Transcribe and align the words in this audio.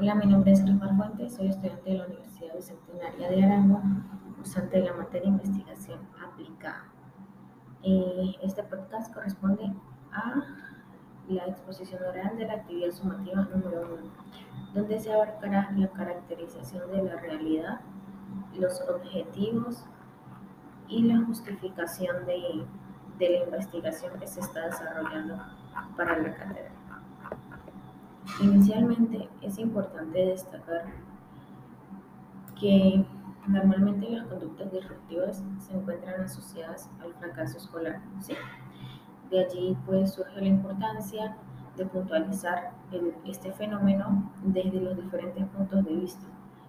Hola, 0.00 0.14
mi 0.14 0.24
nombre 0.24 0.52
es 0.52 0.66
Rafael 0.66 0.96
Fuentes, 0.96 1.34
soy 1.34 1.48
estudiante 1.48 1.90
de 1.90 1.98
la 1.98 2.06
Universidad 2.06 2.54
Bicentenaria 2.54 3.28
de 3.28 3.44
Arango, 3.44 3.82
cursante 4.34 4.78
de 4.78 4.84
la 4.86 4.94
materia 4.94 5.30
de 5.30 5.36
investigación 5.36 6.00
aplicada. 6.26 6.84
Eh, 7.82 8.32
este 8.40 8.62
podcast 8.62 9.12
corresponde 9.12 9.70
a 10.10 10.36
la 11.28 11.44
exposición 11.44 12.02
oral 12.02 12.34
de 12.38 12.46
la 12.46 12.54
actividad 12.54 12.92
sumativa 12.92 13.42
número 13.42 13.94
1, 14.00 14.72
donde 14.72 14.98
se 14.98 15.12
abarcará 15.12 15.70
la 15.76 15.88
caracterización 15.88 16.90
de 16.92 17.02
la 17.02 17.16
realidad, 17.16 17.80
los 18.54 18.80
objetivos 18.88 19.84
y 20.88 21.02
la 21.02 21.22
justificación 21.26 22.24
de, 22.24 22.64
de 23.18 23.30
la 23.38 23.44
investigación 23.44 24.18
que 24.18 24.26
se 24.26 24.40
está 24.40 24.64
desarrollando 24.64 25.36
para 25.94 26.16
la 26.16 26.34
cátedra. 26.34 26.79
Inicialmente 28.40 29.28
es 29.42 29.58
importante 29.58 30.26
destacar 30.26 30.84
que 32.58 33.04
normalmente 33.46 34.08
las 34.10 34.26
conductas 34.26 34.70
disruptivas 34.72 35.42
se 35.58 35.74
encuentran 35.74 36.22
asociadas 36.22 36.90
al 37.02 37.12
fracaso 37.14 37.58
escolar. 37.58 38.00
De 39.30 39.44
allí 39.44 39.76
pues 39.86 40.14
surge 40.14 40.40
la 40.40 40.48
importancia 40.48 41.36
de 41.76 41.86
puntualizar 41.86 42.72
este 43.24 43.52
fenómeno 43.52 44.30
desde 44.42 44.80
los 44.80 44.96
diferentes 44.96 45.46
puntos 45.46 45.84
de 45.84 45.94
vista, 45.94 46.26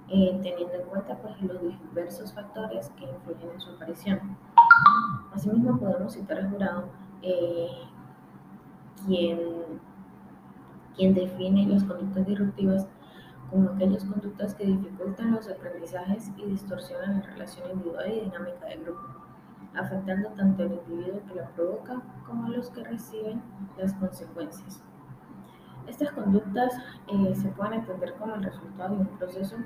eh, 0.09 0.39
teniendo 0.41 0.73
en 0.75 0.83
cuenta 0.87 1.17
pues, 1.17 1.41
los 1.41 1.59
diversos 1.61 2.33
factores 2.33 2.89
que 2.91 3.05
influyen 3.05 3.51
en 3.51 3.59
su 3.59 3.71
aparición. 3.71 4.37
Asimismo 5.33 5.77
podemos 5.79 6.13
citar 6.13 6.37
al 6.37 6.49
jurado 6.51 6.89
eh, 7.21 7.67
quien 9.05 9.39
quien 10.95 11.13
define 11.13 11.67
las 11.67 11.83
conductas 11.83 12.25
disruptivas 12.25 12.87
como 13.49 13.69
aquellas 13.69 14.05
conductas 14.05 14.55
que 14.55 14.65
dificultan 14.65 15.31
los 15.31 15.49
aprendizajes 15.49 16.31
y 16.37 16.45
distorsionan 16.45 17.19
la 17.19 17.21
relación 17.21 17.69
individual 17.71 18.09
y 18.09 18.21
dinámica 18.21 18.65
del 18.67 18.83
grupo, 18.83 19.01
afectando 19.75 20.29
tanto 20.29 20.63
al 20.63 20.71
individuo 20.71 21.21
que 21.27 21.35
la 21.35 21.49
provoca 21.49 22.01
como 22.25 22.45
a 22.45 22.49
los 22.49 22.69
que 22.69 22.83
reciben 22.83 23.41
las 23.77 23.93
consecuencias. 23.95 24.81
Estas 25.87 26.11
conductas 26.11 26.73
eh, 27.07 27.35
se 27.35 27.49
pueden 27.49 27.73
entender 27.73 28.13
como 28.15 28.35
el 28.35 28.43
resultado 28.43 28.95
de 28.95 29.01
un 29.01 29.17
proceso 29.17 29.57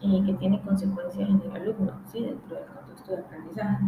eh, 0.00 0.22
que 0.24 0.34
tiene 0.34 0.62
consecuencias 0.62 1.28
en 1.28 1.42
el 1.42 1.52
alumno, 1.52 2.00
¿sí? 2.06 2.24
dentro 2.24 2.56
del 2.56 2.66
contexto 2.66 3.12
de 3.12 3.18
aprendizaje. 3.18 3.84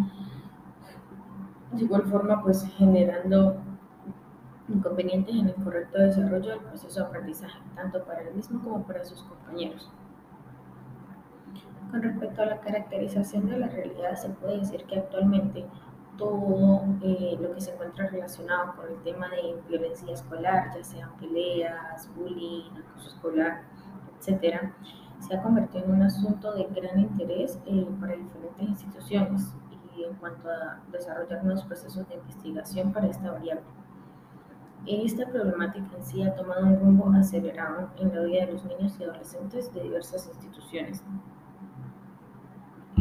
De 1.73 1.83
igual 1.83 2.03
forma, 2.05 2.43
pues 2.43 2.65
generando 2.77 3.57
inconvenientes 4.69 5.35
en 5.35 5.49
el 5.49 5.55
correcto 5.55 5.99
desarrollo 5.99 6.51
del 6.51 6.61
proceso 6.61 7.01
de 7.01 7.07
aprendizaje, 7.07 7.59
tanto 7.75 8.05
para 8.05 8.23
él 8.23 8.35
mismo 8.35 8.63
como 8.63 8.87
para 8.87 9.05
sus 9.05 9.23
compañeros. 9.23 9.91
Con 11.91 12.03
respecto 12.03 12.43
a 12.43 12.47
la 12.47 12.61
caracterización 12.61 13.49
de 13.49 13.59
la 13.59 13.69
realidad, 13.69 14.17
se 14.17 14.29
puede 14.31 14.59
decir 14.59 14.85
que 14.85 14.99
actualmente 14.99 15.65
todo 16.19 16.83
eh, 17.03 17.37
lo 17.41 17.55
que 17.55 17.61
se 17.61 17.73
encuentra 17.73 18.09
relacionado 18.09 18.75
con 18.77 18.89
el 18.89 19.03
tema 19.03 19.29
de 19.29 19.61
violencia 19.69 20.13
escolar, 20.13 20.75
ya 20.75 20.83
sean 20.83 21.17
peleas, 21.19 22.11
bullying, 22.17 22.71
acoso 22.71 23.09
escolar, 23.09 23.63
etc., 24.21 24.71
se 25.21 25.35
ha 25.35 25.43
convertido 25.43 25.85
en 25.85 25.93
un 25.93 26.03
asunto 26.03 26.53
de 26.55 26.65
gran 26.65 27.01
interés 27.01 27.59
eh, 27.67 27.87
para 28.01 28.17
diferentes 28.17 28.69
instituciones 28.69 29.55
y 29.97 30.05
en 30.05 30.15
cuanto 30.15 30.49
a 30.51 30.81
desarrollar 30.93 31.43
nuevos 31.43 31.65
procesos 31.65 32.07
de 32.09 32.17
investigación 32.17 32.93
para 32.93 33.07
esta 33.07 33.33
variable. 33.33 33.63
Esta 34.87 35.27
problemática 35.27 35.97
en 35.97 36.05
sí 36.05 36.23
ha 36.23 36.35
tomado 36.37 36.65
un 36.65 36.79
rumbo 36.79 37.13
acelerado 37.13 37.91
en 37.99 38.15
la 38.15 38.23
vida 38.23 38.47
de 38.47 38.53
los 38.53 38.65
niños 38.65 38.97
y 39.01 39.05
adolescentes 39.05 39.73
de 39.75 39.83
diversas 39.83 40.29
instituciones. 40.29 41.03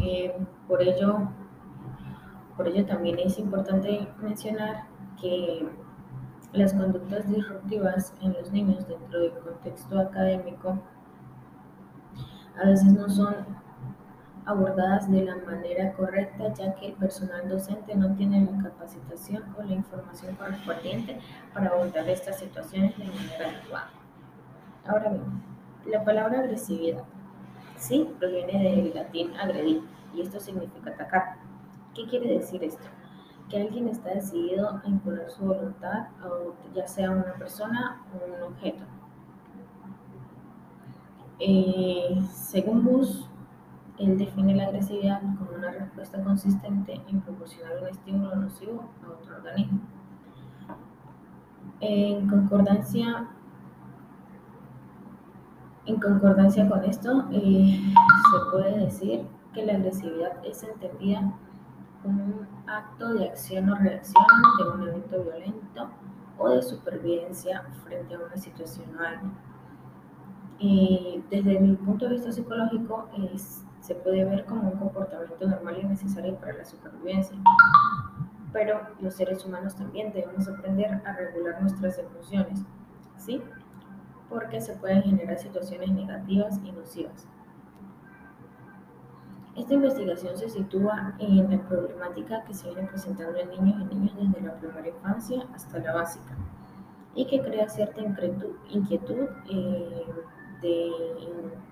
Eh, 0.03 0.35
por, 0.67 0.81
ello, 0.81 1.29
por 2.57 2.67
ello 2.67 2.85
también 2.87 3.19
es 3.19 3.37
importante 3.37 4.07
mencionar 4.19 4.85
que 5.21 5.67
las 6.53 6.73
conductas 6.73 7.27
disruptivas 7.29 8.13
en 8.21 8.33
los 8.33 8.51
niños 8.51 8.87
dentro 8.87 9.19
del 9.19 9.33
contexto 9.39 9.99
académico 9.99 10.79
a 12.61 12.67
veces 12.67 12.93
no 12.93 13.07
son 13.09 13.35
abordadas 14.45 15.09
de 15.09 15.23
la 15.23 15.35
manera 15.37 15.93
correcta, 15.93 16.53
ya 16.53 16.75
que 16.75 16.87
el 16.87 16.93
personal 16.93 17.49
docente 17.49 17.95
no 17.95 18.13
tiene 18.15 18.49
la 18.49 18.63
capacitación 18.63 19.43
o 19.57 19.63
la 19.63 19.73
información 19.73 20.35
correspondiente 20.35 21.19
para 21.53 21.69
abordar 21.69 22.07
estas 22.07 22.39
situaciones 22.39 22.97
de 22.97 23.05
manera 23.05 23.49
adecuada. 23.49 23.89
Ahora 24.87 25.09
bien, 25.09 25.43
la 25.87 26.03
palabra 26.03 26.39
agresividad, 26.39 27.03
sí, 27.77 28.09
proviene 28.19 28.63
del 28.63 28.93
latín 28.93 29.35
agredir, 29.35 29.81
y 30.13 30.21
esto 30.21 30.39
significa 30.39 30.91
atacar. 30.91 31.37
¿Qué 31.93 32.05
quiere 32.07 32.37
decir 32.37 32.63
esto? 32.63 32.83
Que 33.49 33.61
alguien 33.61 33.87
está 33.87 34.09
decidido 34.09 34.69
a 34.69 34.81
imponer 34.85 35.29
su 35.29 35.43
voluntad, 35.45 36.07
ya 36.73 36.87
sea 36.87 37.11
una 37.11 37.33
persona 37.33 38.01
o 38.13 38.35
un 38.35 38.53
objeto. 38.53 38.83
Eh, 41.39 42.17
según 42.31 42.83
Bush, 42.83 43.25
él 43.97 44.17
define 44.17 44.55
la 44.55 44.65
agresividad 44.65 45.21
como 45.21 45.51
una 45.57 45.71
respuesta 45.71 46.21
consistente 46.23 47.01
en 47.07 47.21
proporcionar 47.21 47.81
un 47.81 47.87
estímulo 47.87 48.35
nocivo 48.35 48.89
a 49.03 49.11
otro 49.11 49.35
organismo. 49.37 49.79
En 51.79 52.27
concordancia, 52.27 53.27
en 55.85 55.99
concordancia 55.99 56.67
con 56.67 56.83
esto, 56.83 57.25
eh, 57.31 57.93
se 57.93 58.51
puede 58.51 58.79
decir 58.79 59.27
que 59.53 59.65
la 59.65 59.73
agresividad 59.73 60.45
es 60.45 60.63
entendida 60.63 61.33
como 62.03 62.23
un 62.23 62.47
acto 62.67 63.13
de 63.13 63.29
acción 63.29 63.69
o 63.69 63.75
reacción 63.75 64.25
ante 64.43 64.77
un 64.77 64.87
evento 64.89 65.23
violento 65.23 65.89
o 66.37 66.49
de 66.49 66.61
supervivencia 66.61 67.63
frente 67.85 68.15
a 68.15 68.19
una 68.19 68.35
situación 68.35 68.89
o 68.97 68.99
algo. 69.01 69.31
Y 70.59 71.23
desde 71.29 71.59
mi 71.59 71.75
punto 71.75 72.05
de 72.05 72.13
vista 72.13 72.31
psicológico, 72.31 73.09
es 73.33 73.65
se 73.85 73.93
puede 73.93 74.25
ver 74.25 74.45
como 74.45 74.69
un 74.69 74.79
comportamiento 74.79 75.47
normal 75.47 75.77
y 75.79 75.85
necesario 75.85 76.35
para 76.37 76.53
la 76.53 76.65
supervivencia. 76.65 77.37
Pero 78.51 78.81
los 78.99 79.13
seres 79.13 79.45
humanos 79.45 79.75
también 79.75 80.11
debemos 80.11 80.47
aprender 80.47 81.01
a 81.05 81.13
regular 81.13 81.61
nuestras 81.61 81.99
emociones, 81.99 82.63
¿sí? 83.17 83.43
Porque 84.27 84.59
se 84.59 84.73
pueden 84.73 85.03
generar 85.03 85.37
situaciones 85.37 85.91
negativas 85.91 86.59
y 86.63 86.71
nocivas. 86.71 87.27
Esta 89.55 89.75
investigación 89.75 90.35
se 90.35 90.49
sitúa 90.49 91.13
en 91.19 91.51
la 91.51 91.61
problemática 91.67 92.43
que 92.43 92.55
se 92.55 92.67
viene 92.67 92.87
presentando 92.87 93.37
en 93.37 93.49
niños 93.51 93.87
y 93.91 93.95
niñas 93.95 94.33
desde 94.33 94.47
la 94.47 94.55
primera 94.55 94.87
infancia 94.87 95.45
hasta 95.53 95.77
la 95.77 95.93
básica 95.93 96.35
y 97.13 97.25
que 97.27 97.41
crea 97.41 97.69
cierta 97.69 98.01
inquietud, 98.01 99.27
eh, 99.49 100.05
de, 100.65 100.91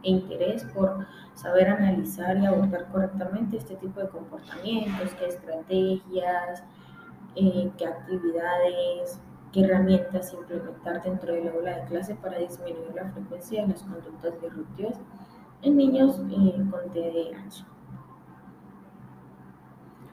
interés 0.04 0.66
por 0.66 1.08
saber 1.34 1.70
analizar 1.70 2.38
y 2.38 2.46
abordar 2.46 2.92
correctamente 2.92 3.58
este 3.58 3.76
tipo 3.76 4.02
de 4.02 4.10
comportamientos, 4.10 5.14
qué 5.18 5.28
estrategias, 5.28 6.64
eh, 7.36 7.72
qué 7.78 7.86
actividades, 7.86 9.20
qué 9.54 9.62
herramientas 9.62 10.34
implementar 10.34 11.02
dentro 11.04 11.34
del 11.34 11.48
aula 11.48 11.78
de 11.78 11.86
clase 11.86 12.16
para 12.16 12.38
disminuir 12.38 12.94
la 12.94 13.12
frecuencia 13.12 13.62
de 13.62 13.70
las 13.70 13.84
conductas 13.84 14.42
disruptivas 14.42 15.00
en 15.62 15.78
niños 15.78 16.20
eh, 16.30 16.62
con 16.70 16.92
TDAH. 16.92 17.66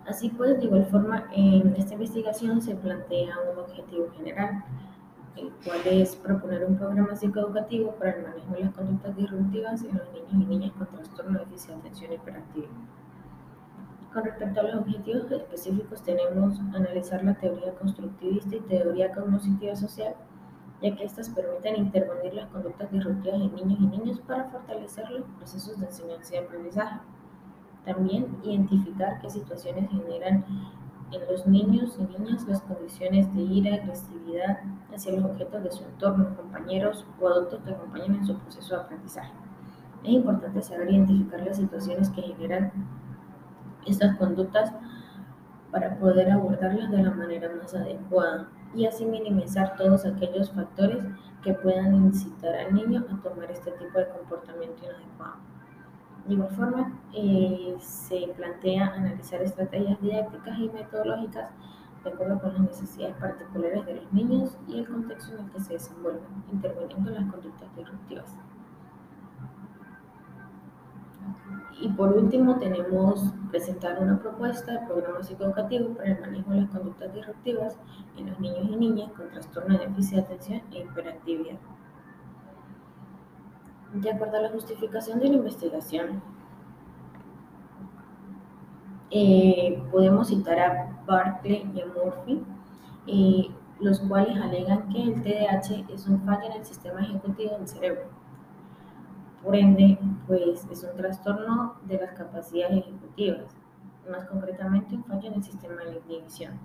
Así 0.07 0.29
pues, 0.31 0.59
de 0.59 0.65
igual 0.65 0.87
forma, 0.87 1.29
en 1.33 1.75
esta 1.77 1.95
investigación 1.95 2.61
se 2.61 2.75
plantea 2.75 3.35
un 3.53 3.59
objetivo 3.59 4.09
general, 4.17 4.65
el 5.37 5.51
cual 5.65 5.81
es 5.85 6.17
proponer 6.17 6.65
un 6.65 6.77
programa 6.77 7.15
psicoeducativo 7.15 7.93
para 7.93 8.17
el 8.17 8.23
manejo 8.23 8.53
de 8.53 8.61
las 8.61 8.75
conductas 8.75 9.17
disruptivas 9.17 9.83
en 9.83 9.99
los 9.99 10.13
niños 10.13 10.33
y 10.33 10.47
niñas 10.47 10.73
con 10.73 10.87
trastorno 10.89 11.39
de 11.39 11.45
déficit 11.45 11.71
de 11.71 11.77
atención 11.77 12.13
hiperactiva. 12.13 12.69
Con 14.13 14.25
respecto 14.25 14.61
a 14.61 14.63
los 14.65 14.75
objetivos 14.75 15.31
específicos, 15.31 16.03
tenemos 16.03 16.59
analizar 16.75 17.23
la 17.23 17.35
teoría 17.35 17.73
constructivista 17.75 18.57
y 18.57 18.61
teoría 18.61 19.13
cognitiva 19.13 19.77
social, 19.77 20.17
ya 20.83 20.97
que 20.97 21.05
estas 21.05 21.29
permiten 21.29 21.77
intervenir 21.77 22.35
las 22.35 22.49
conductas 22.49 22.91
disruptivas 22.91 23.41
en 23.41 23.55
niños 23.55 23.79
y 23.81 23.87
niñas 23.87 24.21
para 24.21 24.51
fortalecer 24.51 25.09
los 25.11 25.23
procesos 25.39 25.79
de 25.79 25.87
enseñanza 25.87 26.35
y 26.35 26.39
aprendizaje. 26.39 26.99
También 27.85 28.37
identificar 28.43 29.21
qué 29.21 29.31
situaciones 29.31 29.89
generan 29.91 30.45
en 31.13 31.27
los 31.31 31.47
niños 31.47 31.99
y 31.99 32.03
niñas 32.03 32.47
las 32.47 32.63
condiciones 32.63 33.33
de 33.35 33.43
ira, 33.43 33.75
agresividad 33.75 34.61
hacia 34.95 35.13
los 35.13 35.25
objetos 35.25 35.63
de 35.65 35.71
su 35.71 35.85
entorno, 35.85 36.37
compañeros 36.37 37.05
o 37.21 37.29
adultos 37.29 37.61
que 37.65 37.73
acompañan 37.73 38.17
en 38.17 38.27
su 38.27 38.39
proceso 38.39 38.77
de 38.77 38.83
aprendizaje. 38.83 39.33
Es 40.05 40.11
importante 40.11 40.63
saber 40.63 40.91
identificar 40.91 41.41
las 41.43 41.57
situaciones 41.57 42.11
que 42.11 42.23
generan 42.23 42.73
estas 43.87 44.17
conductas 44.17 44.73
para 45.71 45.97
poder 45.99 46.31
abordarlas 46.31 46.91
de 46.91 47.03
la 47.03 47.11
manera 47.11 47.51
más 47.61 47.75
adecuada. 47.75 48.49
y 48.73 48.87
así 48.87 49.05
minimizar 49.05 49.75
todos 49.77 50.07
aquellos 50.07 50.53
factores 50.53 51.05
que 51.43 51.55
puedan 51.55 51.93
incitar 51.93 52.55
al 52.55 52.73
niño 52.73 53.05
a 53.11 53.21
tomar 53.21 53.51
este 53.51 53.73
tipo 53.73 53.99
de 53.99 54.09
comportamiento 54.11 54.85
inadecuado. 54.85 55.50
De 56.27 56.35
igual 56.35 56.51
forma, 56.51 56.93
eh, 57.15 57.77
se 57.81 58.29
plantea 58.37 58.95
analizar 58.95 59.43
estrategias 59.43 60.01
didácticas 60.01 60.59
y 60.59 60.69
metodológicas 60.69 61.51
de 62.05 62.11
acuerdo 62.11 62.41
con 62.41 62.53
las 62.55 62.63
necesidades 62.63 63.17
particulares 63.17 63.85
de 63.85 63.97
los 63.97 64.13
niños 64.13 64.57
y 64.69 64.79
el 64.79 64.89
contexto 64.89 65.35
en 65.35 65.45
el 65.45 65.51
que 65.51 65.61
se 65.61 65.73
desenvuelven, 65.75 66.23
interviniendo 66.53 67.11
en 67.11 67.17
las 67.17 67.33
conductas 67.33 67.77
disruptivas. 67.77 68.39
Y 71.81 71.89
por 71.89 72.15
último 72.15 72.57
tenemos 72.57 73.33
presentar 73.51 73.99
una 74.01 74.19
propuesta 74.19 74.73
de 74.73 74.87
programa 74.87 75.23
psicoeducativo 75.23 75.95
para 75.95 76.13
el 76.13 76.21
manejo 76.21 76.51
de 76.53 76.61
las 76.63 76.71
conductas 76.71 77.13
disruptivas 77.15 77.79
en 78.17 78.31
los 78.31 78.39
niños 78.39 78.69
y 78.71 78.77
niñas 78.77 79.13
con 79.13 79.29
trastorno 79.31 79.77
de 79.77 79.87
déficit 79.87 80.17
de 80.17 80.21
atención 80.21 80.63
e 80.73 80.79
hiperactividad. 80.81 81.59
De 83.95 84.11
acuerdo 84.11 84.37
a 84.37 84.43
la 84.43 84.51
justificación 84.51 85.19
de 85.19 85.29
la 85.29 85.35
investigación, 85.35 86.23
eh, 89.11 89.83
podemos 89.91 90.29
citar 90.29 90.59
a 90.61 91.03
Barclay 91.07 91.71
y 91.75 91.81
a 91.81 91.87
Murphy, 91.87 92.45
eh, 93.07 93.51
los 93.81 94.01
cuales 94.01 94.37
alegan 94.41 94.89
que 94.89 95.03
el 95.03 95.23
TDAH 95.23 95.93
es 95.93 96.07
un 96.07 96.21
fallo 96.23 96.47
en 96.47 96.53
el 96.61 96.65
sistema 96.65 97.01
ejecutivo 97.01 97.57
del 97.57 97.67
cerebro 97.67 98.21
por 99.43 99.57
ende, 99.57 99.99
pues 100.27 100.67
es 100.71 100.85
un 100.85 100.97
trastorno 100.97 101.77
de 101.85 101.99
las 101.99 102.13
capacidades 102.13 102.79
ejecutivas, 102.79 103.57
más 104.11 104.27
concretamente 104.27 104.95
un 104.95 105.05
fallo 105.05 105.29
en 105.29 105.35
el 105.35 105.43
sistema 105.43 105.83
de 105.85 106.03
inhibición. 106.07 106.59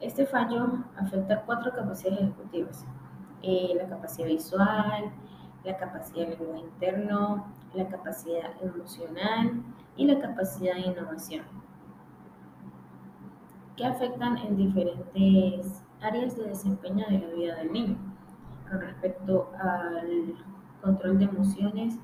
Este 0.00 0.26
fallo 0.26 0.66
afecta 0.96 1.42
cuatro 1.42 1.72
capacidades 1.72 2.22
ejecutivas, 2.22 2.84
eh, 3.42 3.74
la 3.76 3.88
capacidad 3.88 4.26
visual, 4.26 5.12
la 5.64 5.76
capacidad 5.76 6.26
de 6.26 6.36
lenguaje 6.36 6.62
interno, 6.62 7.46
la 7.74 7.88
capacidad 7.88 8.50
emocional 8.62 9.62
y 9.96 10.06
la 10.06 10.20
capacidad 10.20 10.74
de 10.74 10.80
innovación, 10.80 11.44
que 13.76 13.84
afectan 13.84 14.36
en 14.38 14.56
diferentes 14.56 15.82
áreas 16.00 16.36
de 16.36 16.48
desempeño 16.48 17.06
de 17.08 17.18
la 17.18 17.34
vida 17.34 17.56
del 17.56 17.72
niño. 17.72 17.96
Con 18.70 18.80
respecto 18.80 19.50
al 19.58 20.34
control 20.82 21.18
de 21.18 21.24
emociones 21.24 21.98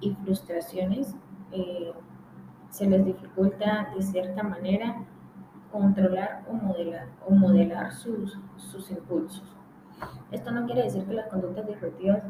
y 0.00 0.14
frustraciones, 0.14 1.14
eh, 1.52 1.92
se 2.70 2.86
les 2.86 3.04
dificulta 3.04 3.90
de 3.94 4.02
cierta 4.02 4.42
manera 4.42 5.04
controlar 5.72 6.44
o 6.48 6.54
modelar, 6.54 7.08
o 7.26 7.32
modelar 7.32 7.92
sus, 7.92 8.38
sus 8.56 8.90
impulsos. 8.90 9.42
Esto 10.30 10.50
no 10.50 10.66
quiere 10.66 10.84
decir 10.84 11.04
que 11.04 11.14
las 11.14 11.28
conductas 11.28 11.66
disruptivas 11.66 12.22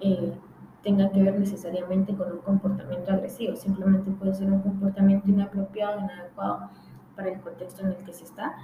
eh, 0.00 0.38
tengan 0.82 1.10
que 1.10 1.22
ver 1.22 1.38
necesariamente 1.38 2.14
con 2.14 2.30
un 2.30 2.38
comportamiento 2.38 3.12
agresivo, 3.12 3.56
simplemente 3.56 4.10
puede 4.12 4.34
ser 4.34 4.50
un 4.52 4.60
comportamiento 4.60 5.28
inapropiado, 5.28 6.00
inadecuado 6.00 6.70
para 7.16 7.30
el 7.30 7.40
contexto 7.40 7.82
en 7.82 7.88
el 7.88 8.04
que 8.04 8.12
se 8.12 8.24
está, 8.24 8.54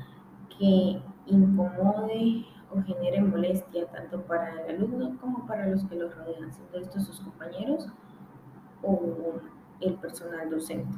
que 0.57 1.03
incomode 1.27 2.47
o 2.71 2.81
genere 2.83 3.21
molestia 3.21 3.87
tanto 3.89 4.23
para 4.23 4.63
el 4.63 4.77
alumno 4.77 5.19
como 5.21 5.47
para 5.47 5.67
los 5.67 5.85
que 5.85 5.97
lo 5.97 6.11
rodean, 6.11 6.53
siendo 6.53 6.79
estos 6.79 7.07
sus 7.07 7.21
compañeros 7.21 7.89
o 8.83 9.41
el 9.81 9.95
personal 9.95 10.49
docente. 10.49 10.97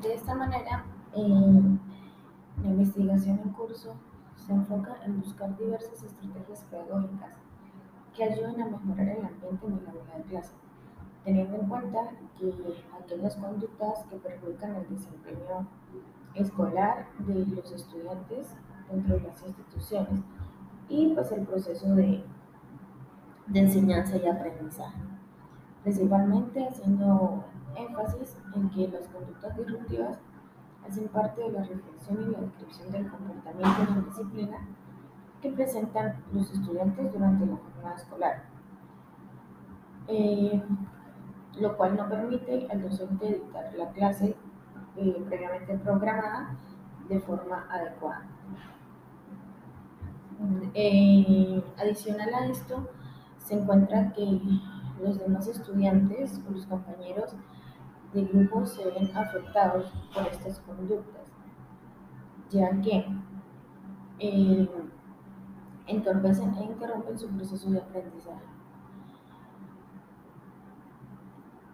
De 0.00 0.14
esta 0.14 0.34
manera, 0.34 0.84
la 1.14 2.68
investigación 2.68 3.40
en 3.40 3.50
curso 3.50 3.94
se 4.36 4.52
enfoca 4.52 4.96
en 5.04 5.20
buscar 5.20 5.56
diversas 5.58 6.02
estrategias 6.02 6.64
pedagógicas 6.70 7.49
que 8.14 8.24
ayuden 8.24 8.60
a 8.60 8.66
mejorar 8.66 9.08
el 9.08 9.24
ambiente 9.24 9.66
en 9.66 9.72
el 9.72 9.86
aula 9.88 10.16
de 10.16 10.22
clase, 10.24 10.52
teniendo 11.24 11.56
en 11.56 11.66
cuenta 11.66 12.10
que 12.38 12.52
aquellas 12.98 13.36
conductas 13.36 14.04
que 14.10 14.16
perjudican 14.16 14.76
el 14.76 14.88
desempeño 14.88 15.68
escolar 16.34 17.06
de 17.18 17.46
los 17.46 17.72
estudiantes 17.72 18.54
dentro 18.90 19.16
de 19.16 19.22
las 19.22 19.42
instituciones 19.42 20.20
y 20.88 21.14
pues 21.14 21.30
el 21.32 21.46
proceso 21.46 21.94
de, 21.94 22.24
de 23.46 23.60
enseñanza 23.60 24.16
y 24.16 24.26
aprendizaje. 24.26 25.00
Principalmente 25.82 26.68
haciendo 26.68 27.44
énfasis 27.76 28.36
en 28.54 28.70
que 28.70 28.88
las 28.88 29.06
conductas 29.08 29.56
disruptivas 29.56 30.18
hacen 30.86 31.08
parte 31.08 31.42
de 31.42 31.52
la 31.52 31.62
reflexión 31.62 32.22
y 32.22 32.32
la 32.32 32.40
descripción 32.40 32.90
del 32.90 33.08
comportamiento 33.10 33.82
y 33.82 33.94
la 33.94 34.00
disciplina 34.02 34.58
que 35.40 35.50
presentan 35.50 36.22
los 36.32 36.50
estudiantes 36.52 37.12
durante 37.12 37.46
la 37.46 37.56
jornada 37.56 37.96
escolar, 37.96 38.42
eh, 40.08 40.62
lo 41.58 41.76
cual 41.76 41.96
no 41.96 42.08
permite 42.08 42.68
al 42.70 42.82
docente 42.82 43.26
dictar 43.26 43.72
la 43.74 43.90
clase 43.92 44.36
eh, 44.96 45.24
previamente 45.28 45.78
programada 45.78 46.56
de 47.08 47.20
forma 47.20 47.66
adecuada. 47.70 48.26
Eh, 50.74 51.62
adicional 51.78 52.34
a 52.34 52.46
esto, 52.46 52.88
se 53.38 53.54
encuentra 53.54 54.12
que 54.12 54.40
los 55.02 55.18
demás 55.18 55.46
estudiantes 55.48 56.40
o 56.48 56.52
los 56.52 56.66
compañeros 56.66 57.34
de 58.14 58.24
grupo 58.24 58.66
se 58.66 58.84
ven 58.90 59.10
afectados 59.16 59.92
por 60.14 60.26
estas 60.26 60.60
conductas, 60.60 61.22
ya 62.50 62.70
que 62.80 63.06
entorpecen 65.90 66.54
e 66.56 66.64
interrumpen 66.64 67.18
su 67.18 67.28
proceso 67.28 67.70
de 67.70 67.78
aprendizaje. 67.78 68.44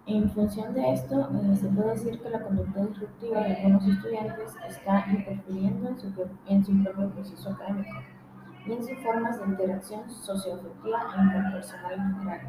En 0.06 0.30
función 0.30 0.72
de 0.72 0.92
esto, 0.92 1.20
eh, 1.20 1.56
se 1.56 1.68
puede 1.68 1.90
decir 1.90 2.20
que 2.20 2.30
la 2.30 2.40
conducta 2.40 2.84
disruptiva 2.84 3.40
de 3.40 3.56
algunos 3.56 3.88
estudiantes 3.88 4.54
está 4.68 5.04
interfiriendo 5.10 5.88
en 5.88 5.98
su, 5.98 6.12
en 6.46 6.64
su 6.64 6.84
propio 6.84 7.10
proceso 7.10 7.50
académico 7.50 7.98
y 8.66 8.72
en 8.72 8.84
sus 8.84 8.98
formas 8.98 9.40
de 9.40 9.46
interacción 9.46 10.08
socioafectiva 10.08 10.98
e 11.16 11.22
interpersonal 11.22 11.94
en 11.94 12.18
general. 12.18 12.40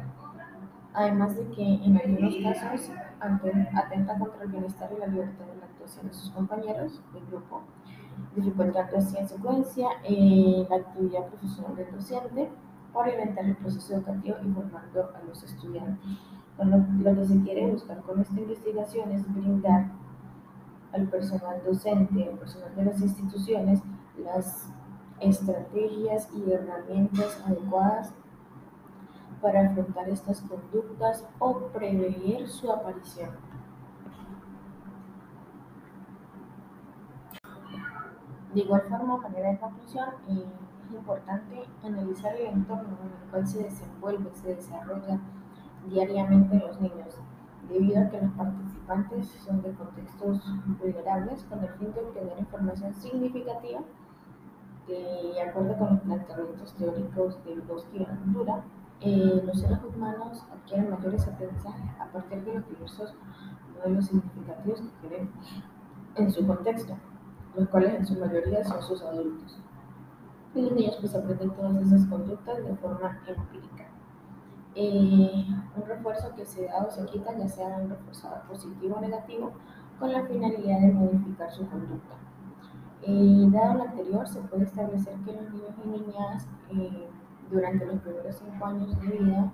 Además 0.94 1.36
de 1.36 1.48
que 1.50 1.62
en 1.62 1.96
algunos 1.96 2.36
casos 2.36 2.90
atenta 3.20 4.18
contra 4.18 4.44
el 4.44 4.50
bienestar 4.50 4.90
y 4.96 5.00
la 5.00 5.06
libertad 5.08 5.46
de 5.46 5.56
la 5.56 5.66
actuación 5.66 6.06
de 6.06 6.14
sus 6.14 6.30
compañeros 6.30 7.02
del 7.12 7.26
grupo, 7.26 7.62
dificultando 8.34 8.96
así 8.96 9.16
en 9.16 9.28
secuencia 9.28 9.88
eh, 10.04 10.66
la 10.68 10.76
actividad 10.76 11.26
profesional 11.26 11.76
del 11.76 11.92
docente 11.92 12.50
para 12.92 13.12
orientar 13.12 13.44
el 13.44 13.56
proceso 13.56 13.94
educativo 13.94 14.36
y 14.44 14.52
formando 14.52 15.10
a 15.14 15.22
los 15.26 15.42
estudiantes. 15.42 16.04
Bueno, 16.56 16.86
lo 17.00 17.14
que 17.14 17.26
se 17.26 17.40
quiere 17.42 17.70
buscar 17.70 18.00
con 18.02 18.20
esta 18.20 18.40
investigación 18.40 19.12
es 19.12 19.32
brindar 19.32 19.90
al 20.92 21.08
personal 21.08 21.62
docente, 21.64 22.28
al 22.28 22.38
personal 22.38 22.74
de 22.74 22.84
las 22.84 23.00
instituciones, 23.00 23.80
las 24.16 24.68
estrategias 25.20 26.28
y 26.34 26.50
herramientas 26.50 27.42
adecuadas 27.46 28.12
para 29.40 29.68
afrontar 29.68 30.08
estas 30.08 30.40
conductas 30.42 31.24
o 31.38 31.68
prevenir 31.68 32.48
su 32.48 32.70
aparición. 32.72 33.30
De 38.54 38.60
igual 38.60 38.82
forma, 38.88 39.18
manera 39.18 39.50
de 39.50 39.58
conclusión, 39.58 40.08
es 40.28 40.94
importante 40.94 41.64
analizar 41.84 42.34
el 42.34 42.46
entorno 42.46 42.96
en 43.02 43.22
el 43.22 43.30
cual 43.30 43.46
se 43.46 43.64
desenvuelve, 43.64 44.30
se 44.34 44.54
desarrolla 44.54 45.20
diariamente 45.86 46.58
los 46.58 46.80
niños, 46.80 47.20
debido 47.68 48.00
a 48.00 48.08
que 48.08 48.20
los 48.20 48.32
participantes 48.32 49.28
son 49.44 49.62
de 49.62 49.72
contextos 49.72 50.42
vulnerables 50.80 51.44
con 51.44 51.62
el 51.62 51.70
fin 51.74 51.92
de 51.92 52.00
obtener 52.00 52.38
información 52.38 52.94
significativa 52.94 53.80
de 54.88 55.42
acuerdo 55.42 55.76
con 55.76 55.90
los 55.90 56.00
planteamientos 56.00 56.74
teóricos 56.74 57.44
de 57.44 57.54
Vygotsky 57.56 57.98
y 57.98 58.04
Ventura, 58.06 58.64
eh, 59.00 59.42
los 59.44 59.60
seres 59.60 59.78
humanos 59.84 60.44
adquieren 60.50 60.90
mayores 60.90 61.28
aprendizajes 61.28 61.90
a 62.00 62.06
partir 62.06 62.42
de 62.44 62.54
los 62.54 62.68
diversos 62.68 63.14
modelos 63.76 64.06
significativos 64.06 64.80
que 64.80 65.08
tienen 65.08 65.30
en 66.16 66.30
su 66.30 66.46
contexto, 66.46 66.96
los 67.58 67.68
cuales 67.68 67.94
en 67.94 68.06
su 68.06 68.14
mayoría 68.18 68.64
son 68.64 68.82
sus 68.82 69.02
adultos. 69.02 69.58
Y 70.54 70.62
los 70.62 70.72
niños 70.72 70.96
pues 71.00 71.14
aprenden 71.14 71.50
todas 71.50 71.76
esas 71.82 72.06
conductas 72.06 72.64
de 72.64 72.76
forma 72.76 73.18
empírica. 73.26 73.86
Eh, 74.74 75.44
un 75.76 75.86
refuerzo 75.86 76.34
que 76.36 76.46
se 76.46 76.66
da 76.66 76.86
o 76.86 76.90
se 76.90 77.04
quita, 77.06 77.36
ya 77.36 77.48
sea 77.48 77.78
un 77.78 77.90
reforzado 77.90 78.42
positivo 78.48 78.96
o 78.96 79.00
negativo, 79.00 79.52
con 79.98 80.12
la 80.12 80.24
finalidad 80.24 80.80
de 80.80 80.92
modificar 80.92 81.50
su 81.50 81.68
conducta. 81.68 82.14
Eh, 83.02 83.48
dado 83.50 83.74
lo 83.74 83.82
anterior, 83.84 84.28
se 84.28 84.40
puede 84.42 84.64
establecer 84.64 85.14
que 85.24 85.32
los 85.32 85.50
niños 85.52 85.74
y 85.84 85.88
niñas 85.88 86.46
eh, 86.70 87.08
durante 87.50 87.86
los 87.86 88.00
primeros 88.00 88.36
cinco 88.36 88.64
años 88.66 89.00
de 89.00 89.06
vida 89.06 89.52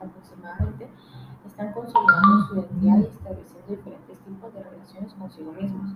aproximadamente 0.00 0.88
están 1.46 1.72
consolidando 1.72 2.46
su 2.48 2.54
identidad 2.54 2.98
y 2.98 3.04
estableciendo 3.04 3.66
diferentes 3.68 4.18
tipos 4.20 4.54
de 4.54 4.62
relaciones 4.62 5.14
consigo 5.14 5.52
mismos, 5.52 5.92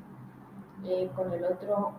eh, 0.84 1.10
con 1.14 1.32
el 1.32 1.44
otro 1.44 1.94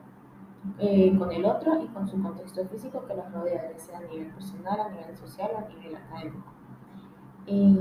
eh, 0.79 1.15
con 1.17 1.31
el 1.31 1.45
otro 1.45 1.81
y 1.81 1.87
con 1.87 2.07
su 2.07 2.21
contexto 2.21 2.65
físico 2.67 3.05
que 3.05 3.13
los 3.13 3.31
rodea, 3.31 3.71
ya 3.71 3.79
sea 3.79 3.97
a 3.99 4.01
nivel 4.01 4.27
personal, 4.33 4.79
a 4.79 4.89
nivel 4.89 5.15
social 5.15 5.51
o 5.53 5.57
a 5.59 5.69
nivel 5.69 5.95
académico. 5.95 6.43
Y 7.45 7.75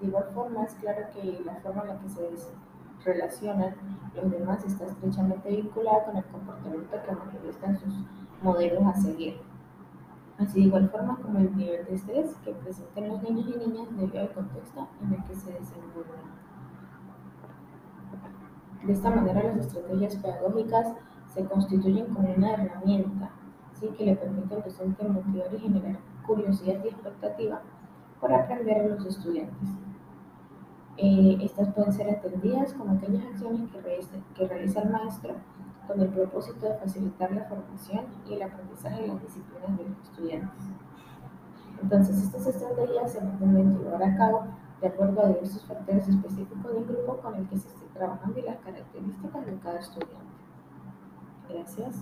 de 0.00 0.06
igual 0.06 0.24
forma 0.34 0.64
es 0.64 0.74
claro 0.74 1.06
que 1.12 1.42
la 1.44 1.56
forma 1.56 1.82
en 1.82 1.88
la 1.88 1.98
que 1.98 2.08
se 2.08 2.30
relacionan 3.04 3.74
los 4.14 4.30
demás 4.30 4.64
está 4.64 4.86
estrechamente 4.86 5.50
vinculada 5.50 6.06
con 6.06 6.16
el 6.16 6.24
comportamiento 6.24 6.96
que 7.04 7.12
manifiestan 7.12 7.78
sus 7.78 7.94
modelos 8.42 8.82
a 8.84 8.94
seguir. 8.94 9.38
Así 10.38 10.60
de 10.60 10.66
igual 10.66 10.90
forma 10.90 11.16
como 11.16 11.38
el 11.38 11.54
nivel 11.56 11.84
de 11.86 11.94
estrés 11.94 12.34
que 12.44 12.52
presentan 12.52 13.08
los 13.08 13.22
niños 13.22 13.46
y 13.48 13.58
niñas 13.58 13.88
debido 13.90 14.20
al 14.20 14.32
contexto 14.32 14.88
en 15.02 15.14
el 15.14 15.24
que 15.24 15.34
se 15.34 15.52
desenvuelven. 15.52 16.45
De 18.86 18.92
esta 18.92 19.10
manera 19.10 19.42
las 19.42 19.66
estrategias 19.66 20.14
pedagógicas 20.16 20.92
se 21.34 21.44
constituyen 21.44 22.06
como 22.14 22.32
una 22.32 22.52
herramienta 22.52 23.30
¿sí? 23.72 23.88
que 23.98 24.04
le 24.04 24.14
permite 24.14 24.54
al 24.54 24.62
docente 24.62 25.08
motivar 25.08 25.52
y 25.52 25.58
generar 25.58 25.96
curiosidad 26.24 26.84
y 26.84 26.88
expectativa 26.88 27.62
por 28.20 28.32
aprender 28.32 28.82
a 28.82 28.86
los 28.86 29.04
estudiantes. 29.04 29.70
Eh, 30.98 31.36
estas 31.42 31.74
pueden 31.74 31.92
ser 31.92 32.08
entendidas 32.08 32.74
como 32.74 32.92
aquellas 32.92 33.24
acciones 33.24 33.68
que 33.72 34.46
realiza, 34.46 34.82
el 34.82 34.90
maestro 34.90 35.34
con 35.88 36.00
el 36.00 36.08
propósito 36.08 36.66
de 36.66 36.74
facilitar 36.76 37.32
la 37.32 37.44
formación 37.44 38.04
y 38.28 38.34
el 38.34 38.42
aprendizaje 38.42 39.02
de 39.02 39.08
las 39.08 39.20
disciplinas 39.20 39.78
de 39.78 39.84
los 39.84 39.98
estudiantes. 40.04 40.64
Entonces, 41.82 42.22
estas 42.22 42.46
estrategias 42.46 43.12
se 43.12 43.20
pretenden 43.20 43.78
llevar 43.78 44.02
a 44.02 44.16
cabo 44.16 44.44
de 44.80 44.86
acuerdo 44.86 45.22
a 45.22 45.28
diversos 45.28 45.64
factores 45.66 46.08
específicos 46.08 46.72
del 46.72 46.84
grupo 46.84 47.16
con 47.18 47.34
el 47.34 47.48
que 47.48 47.58
se 47.58 47.68
trabajando 47.96 48.38
y 48.38 48.42
las 48.42 48.58
características 48.58 49.46
de 49.46 49.56
cada 49.58 49.80
estudiante. 49.80 50.16
Gracias. 51.48 51.96